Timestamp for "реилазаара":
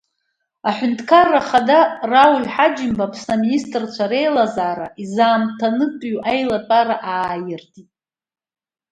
4.11-4.87